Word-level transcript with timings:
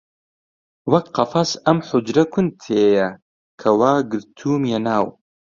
وەک 0.91 1.05
قەفەس 1.15 1.51
ئەم 1.65 1.79
حوجرە 1.87 2.23
کون 2.33 2.47
تێیە 2.61 3.07
کە 3.59 3.69
وا 3.79 3.93
گرتوومیە 4.11 4.79
ناو 4.87 5.05